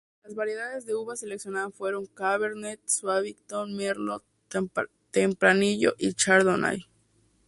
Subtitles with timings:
[0.23, 4.23] Las variedades de uva seleccionadas fueron: Cabernet Sauvignon, Merlot,
[5.11, 6.87] Tempranillo y Chardonnay.